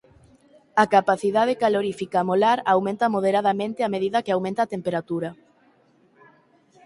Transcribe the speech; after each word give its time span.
A 0.83 0.85
capacidade 0.95 1.53
calorífica 1.63 2.27
molar 2.29 2.57
aumenta 2.73 3.11
moderadamente 3.15 3.79
a 3.83 3.91
medida 3.95 4.23
que 4.25 4.33
aumenta 4.35 4.61
a 4.63 4.71
temperatura. 4.75 5.29